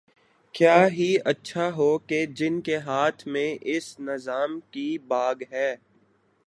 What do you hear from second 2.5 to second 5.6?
کے ہاتھ میں اس نظام کی باگ